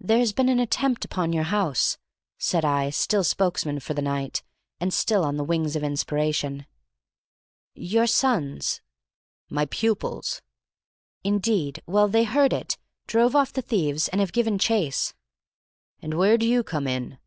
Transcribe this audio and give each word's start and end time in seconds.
"There 0.00 0.18
has 0.18 0.32
been 0.32 0.48
an 0.48 0.58
attempt 0.58 1.04
upon 1.04 1.32
your 1.32 1.44
house," 1.44 1.96
said 2.36 2.64
I, 2.64 2.90
still 2.90 3.22
spokesman 3.22 3.78
for 3.78 3.94
the 3.94 4.02
night, 4.02 4.42
and 4.80 4.92
still 4.92 5.22
on 5.24 5.36
the 5.36 5.44
wings 5.44 5.76
of 5.76 5.84
inspiration. 5.84 6.66
"Your 7.72 8.08
sons—" 8.08 8.80
"My 9.48 9.66
pupils." 9.66 10.42
"Indeed. 11.22 11.80
Well, 11.86 12.08
they 12.08 12.24
heard 12.24 12.52
it, 12.52 12.76
drove 13.06 13.36
off 13.36 13.52
the 13.52 13.62
thieves, 13.62 14.08
and 14.08 14.20
have 14.20 14.32
given 14.32 14.58
chase." 14.58 15.14
"And 16.00 16.14
where 16.14 16.36
do 16.36 16.44
you 16.44 16.64
come 16.64 16.88
in?" 16.88 17.18